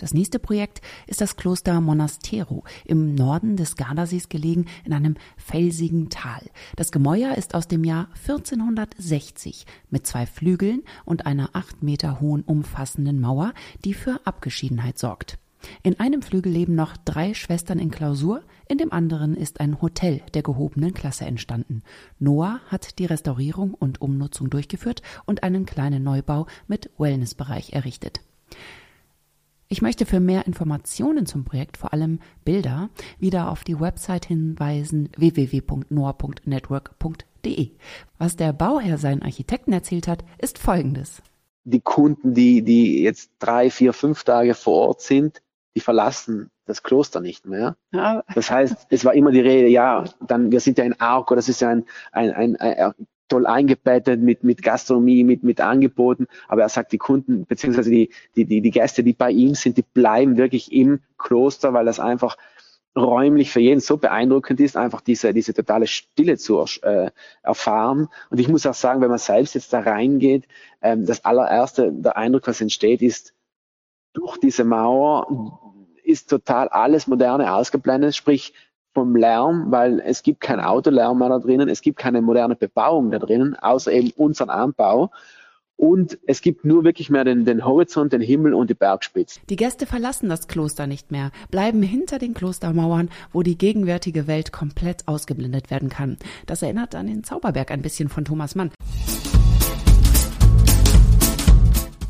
Das 0.03 0.13
nächste 0.13 0.37
Projekt 0.37 0.81
ist 1.07 1.21
das 1.21 1.37
Kloster 1.37 1.79
Monastero 1.79 2.65
im 2.83 3.15
Norden 3.15 3.55
des 3.55 3.77
Gardasees 3.77 4.27
gelegen 4.27 4.65
in 4.83 4.91
einem 4.91 5.15
felsigen 5.37 6.09
Tal. 6.09 6.41
Das 6.75 6.91
Gemäuer 6.91 7.35
ist 7.35 7.55
aus 7.55 7.69
dem 7.69 7.85
Jahr 7.85 8.09
1460 8.27 9.65
mit 9.89 10.05
zwei 10.05 10.25
Flügeln 10.25 10.81
und 11.05 11.25
einer 11.25 11.51
acht 11.53 11.83
Meter 11.83 12.19
hohen 12.19 12.41
umfassenden 12.41 13.21
Mauer, 13.21 13.53
die 13.85 13.93
für 13.93 14.19
Abgeschiedenheit 14.25 14.99
sorgt. 14.99 15.39
In 15.83 15.97
einem 16.01 16.21
Flügel 16.21 16.51
leben 16.51 16.75
noch 16.75 16.97
drei 16.97 17.33
Schwestern 17.33 17.79
in 17.79 17.89
Klausur, 17.89 18.41
in 18.67 18.79
dem 18.79 18.91
anderen 18.91 19.37
ist 19.37 19.61
ein 19.61 19.81
Hotel 19.81 20.21
der 20.33 20.43
gehobenen 20.43 20.93
Klasse 20.93 21.23
entstanden. 21.23 21.81
Noah 22.19 22.59
hat 22.67 22.99
die 22.99 23.05
Restaurierung 23.05 23.73
und 23.73 24.01
Umnutzung 24.01 24.49
durchgeführt 24.49 25.01
und 25.23 25.43
einen 25.43 25.65
kleinen 25.65 26.03
Neubau 26.03 26.47
mit 26.67 26.89
Wellnessbereich 26.97 27.71
errichtet. 27.71 28.19
Ich 29.73 29.81
möchte 29.81 30.05
für 30.05 30.19
mehr 30.19 30.45
Informationen 30.45 31.25
zum 31.25 31.45
Projekt, 31.45 31.77
vor 31.77 31.93
allem 31.93 32.19
Bilder, 32.45 32.91
wieder 33.17 33.49
auf 33.49 33.63
die 33.63 33.79
Website 33.79 34.27
hinweisen 34.27 35.09
www.noah.network.de. 35.17 37.71
Was 38.19 38.35
der 38.35 38.53
Bauherr 38.53 38.99
seinen 38.99 39.23
Architekten 39.23 39.73
erzählt 39.73 40.07
hat, 40.07 40.23
ist 40.37 40.59
folgendes. 40.59 41.23
Die 41.63 41.79
Kunden, 41.79 42.35
die, 42.35 42.61
die 42.61 43.01
jetzt 43.01 43.31
drei, 43.39 43.71
vier, 43.71 43.93
fünf 43.93 44.23
Tage 44.23 44.53
vor 44.53 44.89
Ort 44.89 45.01
sind, 45.01 45.41
die 45.75 45.79
verlassen 45.79 46.51
das 46.67 46.83
Kloster 46.83 47.19
nicht 47.19 47.47
mehr. 47.47 47.75
Ja. 47.91 48.23
Das 48.35 48.51
heißt, 48.51 48.85
es 48.91 49.05
war 49.05 49.15
immer 49.15 49.31
die 49.31 49.39
Rede, 49.39 49.69
ja, 49.69 50.03
dann, 50.27 50.51
wir 50.51 50.59
sind 50.59 50.77
ja 50.77 50.83
in 50.83 51.01
Arco, 51.01 51.33
das 51.33 51.49
ist 51.49 51.61
ja 51.61 51.69
ein, 51.69 51.85
ein, 52.11 52.31
ein, 52.31 52.57
ein 52.57 52.93
toll 53.33 53.47
eingebettet 53.47 54.21
mit, 54.21 54.43
mit 54.43 54.61
Gastronomie, 54.61 55.23
mit, 55.23 55.43
mit 55.43 55.59
Angeboten. 55.59 56.27
Aber 56.47 56.61
er 56.61 56.69
sagt, 56.69 56.91
die 56.91 56.99
Kunden, 56.99 57.45
beziehungsweise 57.45 57.89
die, 57.89 58.09
die, 58.35 58.45
die, 58.45 58.61
die 58.61 58.71
Gäste, 58.71 59.03
die 59.03 59.13
bei 59.13 59.31
ihm 59.31 59.55
sind, 59.55 59.77
die 59.77 59.81
bleiben 59.81 60.37
wirklich 60.37 60.71
im 60.71 60.99
Kloster, 61.17 61.73
weil 61.73 61.85
das 61.85 61.99
einfach 61.99 62.37
räumlich 62.95 63.51
für 63.51 63.59
jeden 63.59 63.79
so 63.79 63.97
beeindruckend 63.97 64.59
ist, 64.59 64.77
einfach 64.77 65.01
diese, 65.01 65.33
diese 65.33 65.55
totale 65.55 65.87
Stille 65.87 66.37
zu 66.37 66.63
äh, 66.83 67.09
erfahren. 67.41 68.07
Und 68.29 68.39
ich 68.39 68.47
muss 68.47 68.67
auch 68.67 68.75
sagen, 68.75 69.01
wenn 69.01 69.09
man 69.09 69.17
selbst 69.17 69.55
jetzt 69.55 69.73
da 69.73 69.79
reingeht, 69.79 70.47
ähm, 70.83 71.07
das 71.07 71.25
allererste, 71.25 71.91
der 71.91 72.15
Eindruck, 72.17 72.47
was 72.47 72.61
entsteht, 72.61 73.01
ist, 73.01 73.33
durch 74.13 74.37
diese 74.37 74.63
Mauer 74.63 75.73
ist 76.03 76.29
total 76.29 76.67
alles 76.67 77.07
Moderne 77.07 77.55
ausgeblendet, 77.55 78.15
sprich 78.15 78.53
vom 78.93 79.15
Lärm, 79.15 79.65
weil 79.69 79.99
es 79.99 80.23
gibt 80.23 80.41
kein 80.41 80.59
Autolärm 80.59 81.19
mehr 81.19 81.29
da 81.29 81.39
drinnen, 81.39 81.69
es 81.69 81.81
gibt 81.81 81.97
keine 81.97 82.21
moderne 82.21 82.55
Bebauung 82.55 83.11
da 83.11 83.19
drinnen, 83.19 83.55
außer 83.55 83.91
eben 83.91 84.11
unseren 84.15 84.49
Anbau. 84.49 85.11
Und 85.75 86.19
es 86.27 86.41
gibt 86.41 86.63
nur 86.63 86.83
wirklich 86.83 87.09
mehr 87.09 87.25
den, 87.25 87.45
den 87.45 87.65
Horizont, 87.65 88.13
den 88.13 88.21
Himmel 88.21 88.53
und 88.53 88.69
die 88.69 88.75
Bergspitze. 88.75 89.39
Die 89.49 89.55
Gäste 89.55 89.85
verlassen 89.85 90.29
das 90.29 90.47
Kloster 90.47 90.87
nicht 90.87 91.11
mehr, 91.11 91.31
bleiben 91.49 91.81
hinter 91.81 92.19
den 92.19 92.33
Klostermauern, 92.33 93.09
wo 93.31 93.41
die 93.41 93.57
gegenwärtige 93.57 94.27
Welt 94.27 94.51
komplett 94.51 95.07
ausgeblendet 95.07 95.71
werden 95.71 95.89
kann. 95.89 96.17
Das 96.45 96.61
erinnert 96.61 96.95
an 96.95 97.07
den 97.07 97.23
Zauberberg 97.23 97.71
ein 97.71 97.81
bisschen 97.81 98.07
von 98.07 98.23
Thomas 98.23 98.55
Mann. 98.55 98.71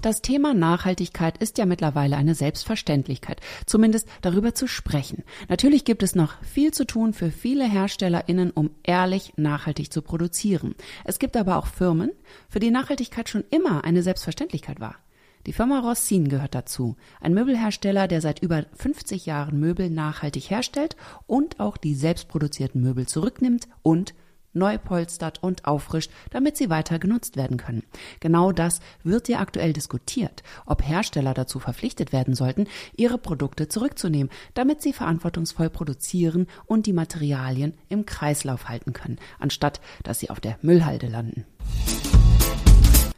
Das 0.03 0.21
Thema 0.21 0.53
Nachhaltigkeit 0.53 1.37
ist 1.37 1.57
ja 1.57 1.65
mittlerweile 1.65 2.17
eine 2.17 2.35
Selbstverständlichkeit, 2.35 3.39
zumindest 3.65 4.09
darüber 4.21 4.53
zu 4.53 4.67
sprechen. 4.67 5.23
Natürlich 5.47 5.85
gibt 5.85 6.03
es 6.03 6.13
noch 6.13 6.43
viel 6.43 6.71
zu 6.71 6.85
tun 6.85 7.13
für 7.13 7.31
viele 7.31 7.63
HerstellerInnen, 7.63 8.51
um 8.51 8.71
ehrlich 8.83 9.31
nachhaltig 9.37 9.93
zu 9.93 10.01
produzieren. 10.01 10.75
Es 11.05 11.19
gibt 11.19 11.37
aber 11.37 11.55
auch 11.55 11.67
Firmen, 11.67 12.11
für 12.49 12.59
die 12.59 12.69
Nachhaltigkeit 12.69 13.29
schon 13.29 13.45
immer 13.49 13.85
eine 13.85 14.03
Selbstverständlichkeit 14.03 14.81
war. 14.81 14.97
Die 15.45 15.53
Firma 15.53 15.79
Rossin 15.79 16.27
gehört 16.27 16.53
dazu, 16.53 16.97
ein 17.21 17.33
Möbelhersteller, 17.33 18.09
der 18.09 18.19
seit 18.19 18.41
über 18.43 18.65
50 18.75 19.25
Jahren 19.25 19.57
Möbel 19.57 19.89
nachhaltig 19.89 20.49
herstellt 20.49 20.97
und 21.27 21.61
auch 21.61 21.77
die 21.77 21.95
selbstproduzierten 21.95 22.81
Möbel 22.81 23.07
zurücknimmt 23.07 23.69
und 23.83 24.13
neu 24.53 24.77
polstert 24.77 25.41
und 25.41 25.65
auffrischt, 25.65 26.11
damit 26.31 26.57
sie 26.57 26.69
weiter 26.69 26.99
genutzt 26.99 27.35
werden 27.37 27.57
können. 27.57 27.83
Genau 28.19 28.51
das 28.51 28.79
wird 29.03 29.27
ja 29.27 29.39
aktuell 29.39 29.73
diskutiert, 29.73 30.43
ob 30.65 30.87
Hersteller 30.87 31.33
dazu 31.33 31.59
verpflichtet 31.59 32.13
werden 32.13 32.35
sollten, 32.35 32.67
ihre 32.95 33.17
Produkte 33.17 33.67
zurückzunehmen, 33.67 34.31
damit 34.53 34.81
sie 34.81 34.93
verantwortungsvoll 34.93 35.69
produzieren 35.69 36.47
und 36.65 36.85
die 36.85 36.93
Materialien 36.93 37.73
im 37.89 38.05
Kreislauf 38.05 38.69
halten 38.69 38.93
können, 38.93 39.19
anstatt 39.39 39.81
dass 40.03 40.19
sie 40.19 40.29
auf 40.29 40.39
der 40.39 40.57
Müllhalde 40.61 41.07
landen. 41.07 41.45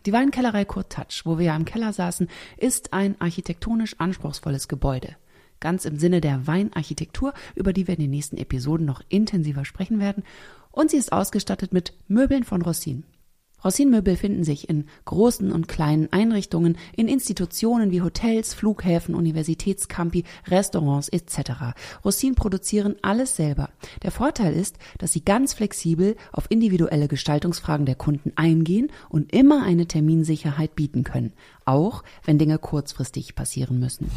Die 0.06 0.14
Weinkellerei 0.14 0.66
Kurt 0.66 0.92
Touch, 0.92 1.22
wo 1.26 1.40
wir 1.40 1.48
ja 1.48 1.56
im 1.56 1.66
Keller 1.66 1.92
saßen, 1.92 2.28
ist 2.58 2.94
ein 2.94 3.20
architektonisch 3.20 3.96
anspruchsvolles 4.00 4.68
Gebäude 4.68 5.16
ganz 5.60 5.86
im 5.86 5.98
Sinne 5.98 6.22
der 6.22 6.46
Weinarchitektur, 6.46 7.34
über 7.56 7.74
die 7.74 7.88
wir 7.88 7.96
in 7.96 8.02
den 8.02 8.12
nächsten 8.12 8.38
Episoden 8.38 8.86
noch 8.86 9.02
intensiver 9.10 9.66
sprechen 9.66 10.00
werden 10.00 10.24
und 10.76 10.92
sie 10.92 10.98
ist 10.98 11.12
ausgestattet 11.12 11.74
mit 11.74 11.94
Möbeln 12.08 12.44
von 12.44 12.62
Rossin. 12.62 13.04
Rossin-Möbel 13.64 14.16
finden 14.16 14.44
sich 14.44 14.70
in 14.70 14.86
großen 15.06 15.52
und 15.52 15.68
kleinen 15.68 16.14
Einrichtungen, 16.14 16.78
in 16.96 17.08
Institutionen 17.08 17.90
wie 17.90 18.04
Hotels, 18.04 18.54
Flughäfen, 18.54 19.16
Universitätscampi, 19.16 20.24
Restaurants 20.48 21.10
etc. 21.10 21.74
Rossin 22.04 22.36
produzieren 22.36 22.96
alles 23.02 23.36
selber. 23.36 23.70
Der 24.04 24.12
Vorteil 24.12 24.54
ist, 24.54 24.78
dass 25.00 25.14
sie 25.14 25.26
ganz 25.26 25.54
flexibel 25.54 26.16
auf 26.32 26.46
individuelle 26.50 27.08
Gestaltungsfragen 27.08 27.88
der 27.88 27.96
Kunden 27.96 28.34
eingehen 28.36 28.92
und 29.10 29.34
immer 29.34 29.64
eine 29.64 29.88
Terminsicherheit 29.88 30.76
bieten 30.76 31.04
können, 31.04 31.34
auch 31.66 32.04
wenn 32.24 32.38
Dinge 32.38 32.60
kurzfristig 32.60 33.34
passieren 33.34 33.80
müssen. 33.80 34.12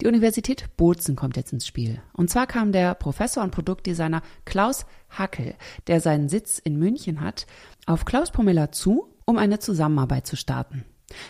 Die 0.00 0.06
Universität 0.06 0.76
Bozen 0.76 1.16
kommt 1.16 1.36
jetzt 1.36 1.52
ins 1.52 1.66
Spiel. 1.66 2.00
Und 2.12 2.30
zwar 2.30 2.46
kam 2.46 2.70
der 2.70 2.94
Professor 2.94 3.42
und 3.42 3.50
Produktdesigner 3.50 4.22
Klaus 4.44 4.86
Hackel, 5.10 5.56
der 5.88 6.00
seinen 6.00 6.28
Sitz 6.28 6.58
in 6.58 6.78
München 6.78 7.20
hat, 7.20 7.46
auf 7.84 8.04
Klaus 8.04 8.30
Pommeller 8.30 8.70
zu, 8.70 9.12
um 9.24 9.38
eine 9.38 9.58
Zusammenarbeit 9.58 10.24
zu 10.24 10.36
starten. 10.36 10.84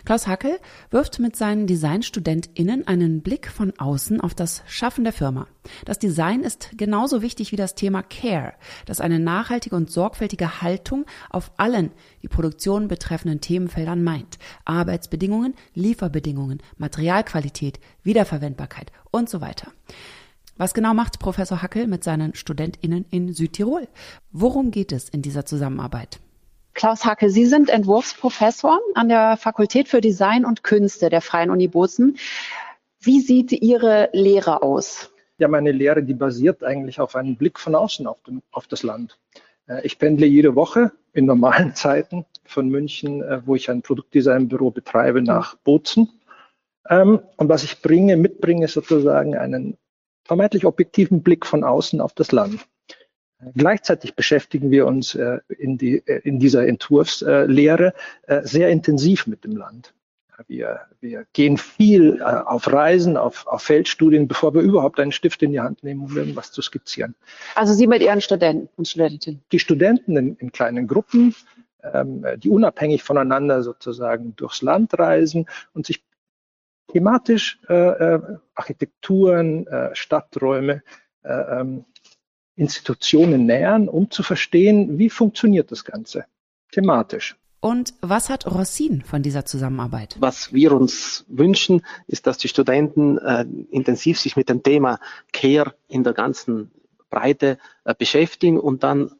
Klaus 0.04 0.26
Hackel 0.26 0.58
wirft 0.90 1.18
mit 1.18 1.36
seinen 1.36 1.66
DesignstudentInnen 1.66 2.86
einen 2.86 3.22
Blick 3.22 3.48
von 3.48 3.72
außen 3.78 4.20
auf 4.20 4.34
das 4.34 4.62
Schaffen 4.66 5.04
der 5.04 5.12
Firma. 5.12 5.46
Das 5.84 5.98
Design 5.98 6.42
ist 6.42 6.70
genauso 6.76 7.22
wichtig 7.22 7.52
wie 7.52 7.56
das 7.56 7.74
Thema 7.74 8.02
Care, 8.02 8.54
das 8.86 9.00
eine 9.00 9.18
nachhaltige 9.18 9.76
und 9.76 9.90
sorgfältige 9.90 10.62
Haltung 10.62 11.06
auf 11.30 11.52
allen 11.58 11.92
die 12.22 12.28
Produktion 12.28 12.88
betreffenden 12.88 13.40
Themenfeldern 13.40 14.02
meint. 14.02 14.38
Arbeitsbedingungen, 14.64 15.54
Lieferbedingungen, 15.74 16.60
Materialqualität, 16.76 17.78
Wiederverwendbarkeit 18.02 18.90
und 19.10 19.28
so 19.28 19.40
weiter. 19.40 19.72
Was 20.56 20.74
genau 20.74 20.92
macht 20.92 21.20
Professor 21.20 21.62
Hackel 21.62 21.86
mit 21.86 22.02
seinen 22.02 22.34
StudentInnen 22.34 23.04
in 23.10 23.32
Südtirol? 23.32 23.86
Worum 24.32 24.72
geht 24.72 24.90
es 24.90 25.08
in 25.08 25.22
dieser 25.22 25.46
Zusammenarbeit? 25.46 26.18
Klaus 26.74 27.04
Hacke, 27.04 27.30
Sie 27.30 27.46
sind 27.46 27.70
Entwurfsprofessor 27.70 28.80
an 28.94 29.08
der 29.08 29.36
Fakultät 29.36 29.88
für 29.88 30.00
Design 30.00 30.44
und 30.44 30.62
Künste 30.62 31.08
der 31.08 31.20
Freien 31.20 31.50
Uni 31.50 31.68
Bozen. 31.68 32.18
Wie 33.00 33.20
sieht 33.20 33.52
Ihre 33.52 34.10
Lehre 34.12 34.62
aus? 34.62 35.10
Ja, 35.38 35.48
meine 35.48 35.72
Lehre, 35.72 36.02
die 36.02 36.14
basiert 36.14 36.64
eigentlich 36.64 37.00
auf 37.00 37.14
einem 37.14 37.36
Blick 37.36 37.58
von 37.58 37.74
außen 37.74 38.06
auf, 38.06 38.20
dem, 38.22 38.42
auf 38.50 38.66
das 38.66 38.82
Land. 38.82 39.18
Äh, 39.68 39.86
ich 39.86 39.98
pendle 39.98 40.26
jede 40.26 40.54
Woche 40.56 40.92
in 41.12 41.26
normalen 41.26 41.74
Zeiten 41.76 42.26
von 42.44 42.68
München, 42.68 43.22
äh, 43.22 43.40
wo 43.46 43.54
ich 43.54 43.70
ein 43.70 43.82
Produktdesignbüro 43.82 44.70
betreibe, 44.70 45.22
nach 45.22 45.56
Bozen. 45.56 46.10
Ähm, 46.88 47.20
und 47.36 47.48
was 47.48 47.64
ich 47.64 47.82
bringe, 47.82 48.16
mitbringe, 48.16 48.64
ist 48.64 48.74
sozusagen 48.74 49.36
einen 49.36 49.76
vermeintlich 50.24 50.64
objektiven 50.64 51.22
Blick 51.22 51.46
von 51.46 51.64
außen 51.64 52.00
auf 52.00 52.12
das 52.14 52.32
Land. 52.32 52.66
Gleichzeitig 53.54 54.14
beschäftigen 54.16 54.70
wir 54.70 54.86
uns 54.86 55.14
äh, 55.14 55.38
in, 55.48 55.78
die, 55.78 56.02
äh, 56.06 56.20
in, 56.24 56.40
dieser 56.40 56.66
Entwurfslehre 56.66 57.94
äh, 58.26 58.42
sehr 58.42 58.68
intensiv 58.70 59.26
mit 59.26 59.44
dem 59.44 59.56
Land. 59.56 59.94
Wir, 60.46 60.82
wir 61.00 61.26
gehen 61.32 61.56
viel 61.56 62.22
auf 62.22 62.72
Reisen, 62.72 63.16
auf, 63.16 63.44
auf, 63.48 63.60
Feldstudien, 63.60 64.28
bevor 64.28 64.54
wir 64.54 64.60
überhaupt 64.60 65.00
einen 65.00 65.10
Stift 65.10 65.42
in 65.42 65.50
die 65.50 65.58
Hand 65.58 65.82
nehmen, 65.82 66.04
um 66.04 66.16
irgendwas 66.16 66.52
zu 66.52 66.62
skizzieren. 66.62 67.16
Also 67.56 67.74
Sie 67.74 67.88
mit 67.88 68.02
Ihren 68.02 68.20
Studenten 68.20 68.68
und 68.76 68.86
Studentinnen? 68.86 69.42
Die 69.50 69.58
Studenten 69.58 70.16
in, 70.16 70.36
in 70.36 70.52
kleinen 70.52 70.86
Gruppen, 70.86 71.34
ähm, 71.82 72.24
die 72.36 72.50
unabhängig 72.50 73.02
voneinander 73.02 73.64
sozusagen 73.64 74.36
durchs 74.36 74.62
Land 74.62 74.96
reisen 74.96 75.46
und 75.74 75.86
sich 75.86 76.04
thematisch 76.86 77.58
äh, 77.68 78.20
Architekturen, 78.54 79.66
äh, 79.66 79.90
Stadträume 79.94 80.84
äh, 81.24 81.60
ähm, 81.60 81.84
Institutionen 82.58 83.46
nähern, 83.46 83.88
um 83.88 84.10
zu 84.10 84.22
verstehen, 84.22 84.98
wie 84.98 85.10
funktioniert 85.10 85.70
das 85.70 85.84
Ganze 85.84 86.24
thematisch. 86.72 87.36
Und 87.60 87.94
was 88.00 88.30
hat 88.30 88.46
Rossin 88.46 89.02
von 89.02 89.22
dieser 89.22 89.44
Zusammenarbeit? 89.44 90.16
Was 90.20 90.52
wir 90.52 90.72
uns 90.72 91.24
wünschen, 91.28 91.84
ist, 92.06 92.26
dass 92.26 92.38
die 92.38 92.48
Studenten 92.48 93.18
äh, 93.18 93.44
intensiv 93.70 94.18
sich 94.20 94.36
mit 94.36 94.48
dem 94.48 94.62
Thema 94.62 95.00
Care 95.32 95.74
in 95.88 96.04
der 96.04 96.12
ganzen 96.12 96.70
Breite 97.10 97.58
äh, 97.84 97.94
beschäftigen 97.96 98.60
und 98.60 98.84
dann 98.84 99.10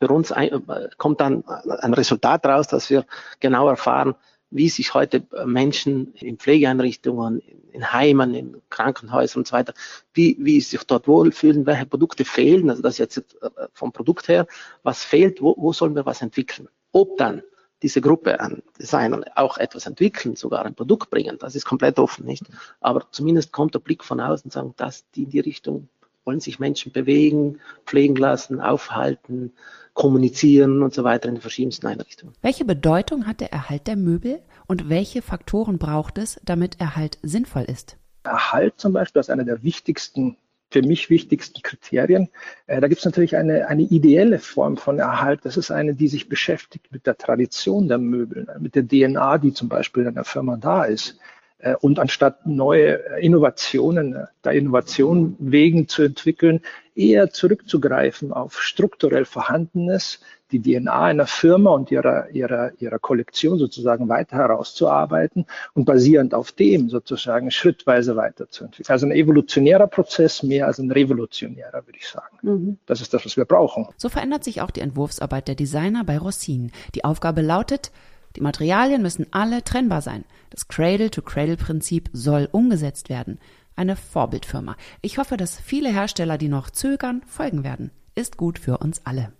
für 0.00 0.08
uns 0.08 0.30
ein, 0.30 0.48
äh, 0.48 0.88
kommt 0.96 1.20
dann 1.20 1.44
ein 1.46 1.94
Resultat 1.94 2.46
raus, 2.46 2.68
dass 2.68 2.90
wir 2.90 3.04
genau 3.40 3.68
erfahren, 3.68 4.14
wie 4.50 4.68
sich 4.68 4.94
heute 4.94 5.26
Menschen 5.44 6.14
in 6.14 6.38
Pflegeeinrichtungen, 6.38 7.42
in 7.72 7.92
Heimen, 7.92 8.34
in 8.34 8.62
Krankenhäusern 8.70 9.40
und 9.40 9.46
so 9.46 9.52
weiter, 9.52 9.74
wie, 10.14 10.36
wie 10.40 10.60
sich 10.60 10.82
dort 10.84 11.08
wohlfühlen, 11.08 11.66
welche 11.66 11.86
Produkte 11.86 12.24
fehlen, 12.24 12.70
also 12.70 12.82
das 12.82 12.98
jetzt 12.98 13.18
äh, 13.18 13.50
vom 13.72 13.92
Produkt 13.92 14.28
her, 14.28 14.46
was 14.82 15.04
fehlt, 15.04 15.42
wo, 15.42 15.54
wo 15.58 15.72
sollen 15.72 15.94
wir 15.94 16.06
was 16.06 16.22
entwickeln? 16.22 16.68
Ob 16.92 17.16
dann 17.18 17.42
diese 17.82 18.00
Gruppe 18.00 18.40
an 18.40 18.62
Designern 18.80 19.24
auch 19.34 19.58
etwas 19.58 19.86
entwickeln, 19.86 20.36
sogar 20.36 20.64
ein 20.64 20.74
Produkt 20.74 21.10
bringen, 21.10 21.36
das 21.38 21.54
ist 21.54 21.66
komplett 21.66 21.98
offen, 21.98 22.24
nicht? 22.24 22.44
Aber 22.80 23.06
zumindest 23.10 23.52
kommt 23.52 23.74
der 23.74 23.80
Blick 23.80 24.02
von 24.02 24.20
außen 24.20 24.46
und 24.46 24.52
sagen, 24.52 24.74
dass 24.76 25.10
die 25.10 25.24
in 25.24 25.30
die 25.30 25.40
Richtung 25.40 25.88
wollen 26.26 26.40
sich 26.40 26.58
Menschen 26.58 26.92
bewegen, 26.92 27.60
pflegen 27.86 28.16
lassen, 28.16 28.60
aufhalten, 28.60 29.52
kommunizieren 29.94 30.82
und 30.82 30.92
so 30.92 31.04
weiter 31.04 31.28
in 31.28 31.36
den 31.36 31.40
verschiedensten 31.40 31.86
Einrichtungen. 31.86 32.34
Welche 32.42 32.64
Bedeutung 32.64 33.26
hat 33.26 33.40
der 33.40 33.52
Erhalt 33.52 33.86
der 33.86 33.96
Möbel 33.96 34.40
und 34.66 34.90
welche 34.90 35.22
Faktoren 35.22 35.78
braucht 35.78 36.18
es, 36.18 36.40
damit 36.44 36.80
Erhalt 36.80 37.18
sinnvoll 37.22 37.62
ist? 37.62 37.96
Erhalt 38.24 38.74
zum 38.76 38.92
Beispiel 38.92 39.20
ist 39.20 39.30
einer 39.30 39.44
der 39.44 39.62
wichtigsten 39.62 40.36
für 40.68 40.82
mich 40.82 41.10
wichtigsten 41.10 41.62
Kriterien. 41.62 42.28
Äh, 42.66 42.80
da 42.80 42.88
gibt 42.88 42.98
es 42.98 43.04
natürlich 43.04 43.36
eine, 43.36 43.68
eine 43.68 43.82
ideelle 43.82 44.40
Form 44.40 44.76
von 44.76 44.98
Erhalt. 44.98 45.40
Das 45.44 45.56
ist 45.56 45.70
eine, 45.70 45.94
die 45.94 46.08
sich 46.08 46.28
beschäftigt 46.28 46.90
mit 46.90 47.06
der 47.06 47.16
Tradition 47.16 47.86
der 47.86 47.98
Möbel, 47.98 48.48
mit 48.58 48.74
der 48.74 48.86
DNA, 48.86 49.38
die 49.38 49.52
zum 49.52 49.68
Beispiel 49.68 50.06
in 50.06 50.14
der 50.14 50.24
Firma 50.24 50.56
da 50.56 50.84
ist. 50.84 51.18
Äh, 51.58 51.74
und 51.80 51.98
anstatt 51.98 52.46
neue 52.46 53.00
Innovationen, 53.20 54.14
äh, 54.14 54.26
der 54.44 54.52
Innovation 54.52 55.36
wegen 55.38 55.88
zu 55.88 56.02
entwickeln, 56.02 56.60
eher 56.94 57.30
zurückzugreifen 57.30 58.32
auf 58.32 58.62
strukturell 58.62 59.24
Vorhandenes, 59.24 60.20
die 60.52 60.62
DNA 60.62 61.02
einer 61.02 61.26
Firma 61.26 61.70
und 61.70 61.90
ihrer, 61.90 62.30
ihrer, 62.30 62.70
ihrer 62.78 62.98
Kollektion 62.98 63.58
sozusagen 63.58 64.08
weiter 64.08 64.36
herauszuarbeiten 64.36 65.46
und 65.74 65.86
basierend 65.86 66.34
auf 66.34 66.52
dem 66.52 66.88
sozusagen 66.88 67.50
schrittweise 67.50 68.14
weiterzuentwickeln. 68.16 68.92
Also 68.92 69.06
ein 69.06 69.12
evolutionärer 69.12 69.88
Prozess 69.88 70.44
mehr 70.44 70.66
als 70.66 70.78
ein 70.78 70.90
revolutionärer, 70.92 71.84
würde 71.86 71.98
ich 71.98 72.08
sagen. 72.08 72.38
Mhm. 72.42 72.78
Das 72.86 73.00
ist 73.00 73.12
das, 73.12 73.24
was 73.24 73.36
wir 73.36 73.44
brauchen. 73.44 73.88
So 73.96 74.08
verändert 74.08 74.44
sich 74.44 74.60
auch 74.60 74.70
die 74.70 74.80
Entwurfsarbeit 74.80 75.48
der 75.48 75.56
Designer 75.56 76.04
bei 76.04 76.16
Rossin. 76.16 76.70
Die 76.94 77.04
Aufgabe 77.04 77.40
lautet, 77.40 77.90
die 78.36 78.42
Materialien 78.42 79.00
müssen 79.00 79.26
alle 79.30 79.64
trennbar 79.64 80.02
sein. 80.02 80.24
Das 80.50 80.68
Cradle-to-Cradle-Prinzip 80.68 82.10
soll 82.12 82.50
umgesetzt 82.52 83.08
werden. 83.08 83.38
Eine 83.76 83.96
Vorbildfirma. 83.96 84.76
Ich 85.00 85.16
hoffe, 85.16 85.38
dass 85.38 85.58
viele 85.58 85.88
Hersteller, 85.88 86.36
die 86.36 86.48
noch 86.48 86.68
zögern, 86.68 87.22
folgen 87.26 87.64
werden. 87.64 87.90
Ist 88.14 88.36
gut 88.36 88.58
für 88.58 88.78
uns 88.78 89.00
alle. 89.04 89.32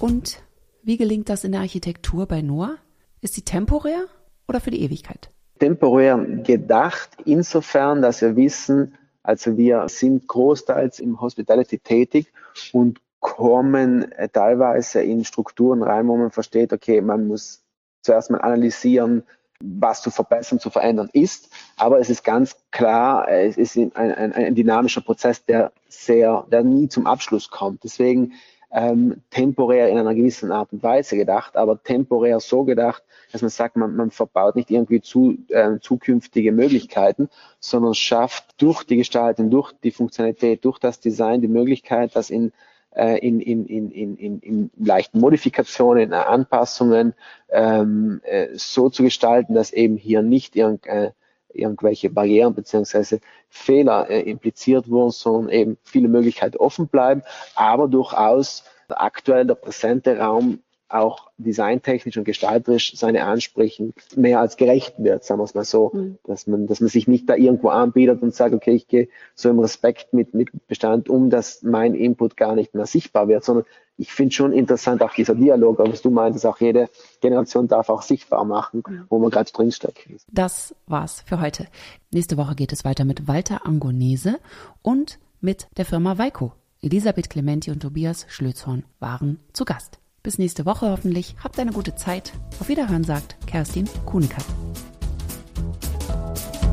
Und 0.00 0.42
wie 0.82 0.96
gelingt 0.96 1.28
das 1.28 1.44
in 1.44 1.52
der 1.52 1.60
Architektur 1.60 2.26
bei 2.26 2.42
Noah? 2.42 2.76
Ist 3.20 3.34
sie 3.34 3.42
temporär 3.42 4.06
oder 4.48 4.60
für 4.60 4.72
die 4.72 4.82
Ewigkeit? 4.82 5.30
Temporär 5.60 6.18
gedacht, 6.18 7.10
insofern, 7.24 8.02
dass 8.02 8.20
wir 8.20 8.34
wissen, 8.34 8.94
also 9.22 9.56
wir 9.56 9.88
sind 9.88 10.26
großteils 10.26 10.98
im 10.98 11.20
Hospitality 11.20 11.78
tätig 11.78 12.32
und 12.72 13.00
kommen 13.22 14.12
äh, 14.12 14.28
teilweise 14.28 15.00
in 15.00 15.24
Strukturen 15.24 15.82
rein, 15.82 16.08
wo 16.08 16.16
man 16.16 16.32
versteht, 16.32 16.72
okay, 16.72 17.00
man 17.00 17.28
muss 17.28 17.62
zuerst 18.02 18.30
mal 18.30 18.40
analysieren, 18.40 19.22
was 19.60 20.02
zu 20.02 20.10
verbessern, 20.10 20.58
zu 20.58 20.70
verändern 20.70 21.08
ist. 21.12 21.48
Aber 21.76 22.00
es 22.00 22.10
ist 22.10 22.24
ganz 22.24 22.56
klar, 22.72 23.28
es 23.30 23.56
ist 23.56 23.76
ein, 23.76 23.94
ein, 23.94 24.32
ein 24.32 24.54
dynamischer 24.56 25.02
Prozess, 25.02 25.44
der 25.44 25.72
sehr, 25.88 26.44
der 26.50 26.64
nie 26.64 26.88
zum 26.88 27.06
Abschluss 27.06 27.48
kommt. 27.48 27.84
Deswegen 27.84 28.32
ähm, 28.72 29.22
temporär 29.30 29.88
in 29.88 29.98
einer 29.98 30.14
gewissen 30.16 30.50
Art 30.50 30.72
und 30.72 30.82
Weise 30.82 31.16
gedacht, 31.16 31.56
aber 31.56 31.80
temporär 31.80 32.40
so 32.40 32.64
gedacht, 32.64 33.04
dass 33.30 33.40
man 33.40 33.50
sagt, 33.50 33.76
man, 33.76 33.94
man 33.94 34.10
verbaut 34.10 34.56
nicht 34.56 34.70
irgendwie 34.70 35.00
zu, 35.00 35.38
äh, 35.48 35.78
zukünftige 35.80 36.50
Möglichkeiten, 36.50 37.28
sondern 37.60 37.94
schafft 37.94 38.60
durch 38.60 38.82
die 38.82 38.96
Gestaltung, 38.96 39.48
durch 39.48 39.72
die 39.84 39.92
Funktionalität, 39.92 40.64
durch 40.64 40.80
das 40.80 40.98
Design 40.98 41.40
die 41.40 41.48
Möglichkeit, 41.48 42.16
dass 42.16 42.30
in 42.30 42.48
äh, 42.48 42.50
in, 42.94 43.40
in, 43.40 43.66
in, 43.66 43.90
in, 43.90 44.38
in 44.40 44.70
leichten 44.78 45.20
Modifikationen, 45.20 46.12
Anpassungen 46.12 47.14
ähm, 47.50 48.20
äh, 48.24 48.48
so 48.54 48.90
zu 48.90 49.02
gestalten, 49.02 49.54
dass 49.54 49.72
eben 49.72 49.96
hier 49.96 50.22
nicht 50.22 50.56
irgend, 50.56 50.86
äh, 50.86 51.12
irgendwelche 51.52 52.10
Barrieren 52.10 52.54
beziehungsweise 52.54 53.20
Fehler 53.48 54.08
äh, 54.10 54.20
impliziert 54.20 54.90
wurden, 54.90 55.10
sondern 55.10 55.52
eben 55.52 55.78
viele 55.82 56.08
Möglichkeiten 56.08 56.56
offen 56.56 56.88
bleiben, 56.88 57.22
aber 57.54 57.88
durchaus 57.88 58.64
aktuell 58.88 59.46
der 59.46 59.54
präsente 59.54 60.18
Raum 60.18 60.60
auch 60.92 61.30
designtechnisch 61.38 62.16
und 62.16 62.24
gestalterisch 62.24 62.96
seine 62.96 63.24
Ansprüchen 63.24 63.94
mehr 64.16 64.40
als 64.40 64.56
gerecht 64.56 64.94
wird, 64.98 65.24
sagen 65.24 65.40
wir 65.40 65.44
es 65.44 65.54
mal 65.54 65.64
so, 65.64 65.90
mhm. 65.92 66.18
dass 66.24 66.46
man, 66.46 66.66
dass 66.66 66.80
man 66.80 66.88
sich 66.88 67.08
nicht 67.08 67.28
da 67.28 67.34
irgendwo 67.34 67.68
anbietet 67.68 68.22
und 68.22 68.34
sagt, 68.34 68.54
okay, 68.54 68.72
ich 68.72 68.88
gehe 68.88 69.08
so 69.34 69.48
im 69.48 69.58
Respekt 69.58 70.12
mit, 70.12 70.34
mit 70.34 70.50
Bestand 70.68 71.08
um, 71.08 71.30
dass 71.30 71.62
mein 71.62 71.94
Input 71.94 72.36
gar 72.36 72.54
nicht 72.54 72.74
mehr 72.74 72.86
sichtbar 72.86 73.28
wird, 73.28 73.44
sondern 73.44 73.64
ich 73.98 74.12
finde 74.12 74.34
schon 74.34 74.52
interessant 74.52 75.02
auch 75.02 75.14
dieser 75.14 75.34
Dialog, 75.34 75.78
was 75.78 76.02
du 76.02 76.10
meintest, 76.10 76.46
auch 76.46 76.60
jede 76.60 76.88
Generation 77.20 77.68
darf 77.68 77.88
auch 77.88 78.02
sichtbar 78.02 78.44
machen, 78.44 78.82
mhm. 78.86 79.04
wo 79.08 79.18
man 79.18 79.30
gerade 79.30 79.50
drinsteckt. 79.52 80.08
Das 80.30 80.74
war's 80.86 81.22
für 81.26 81.40
heute. 81.40 81.66
Nächste 82.10 82.36
Woche 82.36 82.54
geht 82.54 82.72
es 82.72 82.84
weiter 82.84 83.04
mit 83.04 83.28
Walter 83.28 83.66
Angonese 83.66 84.38
und 84.82 85.18
mit 85.40 85.68
der 85.76 85.84
Firma 85.84 86.18
Weiko. 86.18 86.52
Elisabeth 86.80 87.30
Clementi 87.30 87.70
und 87.70 87.80
Tobias 87.80 88.26
Schlözhorn 88.28 88.84
waren 88.98 89.38
zu 89.52 89.64
Gast. 89.64 90.01
Bis 90.22 90.38
nächste 90.38 90.64
Woche 90.66 90.88
hoffentlich. 90.88 91.34
Habt 91.42 91.58
eine 91.58 91.72
gute 91.72 91.96
Zeit. 91.96 92.32
Auf 92.60 92.68
Wiederhören 92.68 93.02
sagt 93.02 93.36
Kerstin 93.46 93.88
Kuhnekart. 94.06 94.46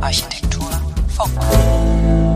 Architektur 0.01 0.69
Funk. 1.07 2.28